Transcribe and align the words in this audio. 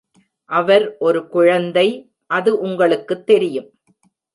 அவர் 0.49 0.97
ஒரு 0.99 1.27
குழந்தை, 1.27 1.87
அது 2.31 2.59
உங்களுக்குத் 2.59 3.25
தெரியும்! 3.25 3.69